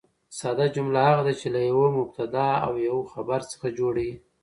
ساده 0.39 0.65
جمله 0.75 0.99
هغه 1.09 1.23
ده، 1.27 1.33
چي 1.39 1.47
له 1.55 1.61
یوه 1.71 1.87
مبتداء 1.99 2.53
او 2.65 2.73
یوه 2.87 3.03
خبر 3.13 3.39
څخه 3.51 3.67
جوړه 3.79 4.01
يي. 4.07 4.15